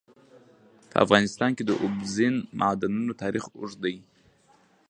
[0.91, 3.95] په افغانستان کې د اوبزین معدنونه تاریخ اوږد دی.